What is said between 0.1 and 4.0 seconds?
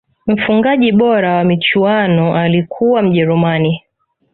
mfungaji bora wa michuano alikuwa mjerumani